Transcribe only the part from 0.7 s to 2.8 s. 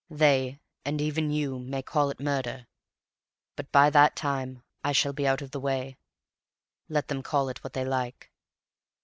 and even you, may call it murder,